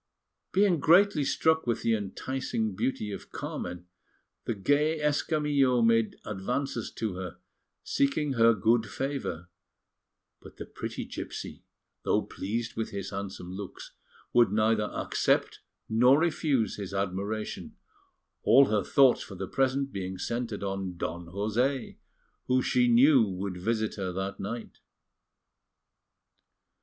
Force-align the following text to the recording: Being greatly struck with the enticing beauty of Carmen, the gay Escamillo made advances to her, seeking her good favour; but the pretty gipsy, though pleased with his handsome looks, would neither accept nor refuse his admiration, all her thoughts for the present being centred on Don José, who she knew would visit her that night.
Being 0.51 0.79
greatly 0.79 1.23
struck 1.23 1.67
with 1.67 1.83
the 1.83 1.93
enticing 1.93 2.75
beauty 2.75 3.11
of 3.11 3.31
Carmen, 3.31 3.85
the 4.45 4.55
gay 4.55 4.99
Escamillo 4.99 5.83
made 5.83 6.15
advances 6.25 6.91
to 6.93 7.13
her, 7.17 7.37
seeking 7.83 8.33
her 8.33 8.55
good 8.55 8.87
favour; 8.89 9.47
but 10.41 10.57
the 10.57 10.65
pretty 10.65 11.05
gipsy, 11.05 11.61
though 12.01 12.23
pleased 12.23 12.75
with 12.75 12.89
his 12.89 13.11
handsome 13.11 13.51
looks, 13.51 13.91
would 14.33 14.51
neither 14.51 14.85
accept 14.85 15.59
nor 15.87 16.17
refuse 16.19 16.77
his 16.77 16.95
admiration, 16.95 17.75
all 18.41 18.69
her 18.69 18.83
thoughts 18.83 19.21
for 19.21 19.35
the 19.35 19.47
present 19.47 19.91
being 19.91 20.17
centred 20.17 20.63
on 20.63 20.97
Don 20.97 21.27
José, 21.27 21.97
who 22.47 22.63
she 22.63 22.87
knew 22.87 23.21
would 23.23 23.57
visit 23.57 23.97
her 23.97 24.11
that 24.13 24.39
night. 24.39 24.79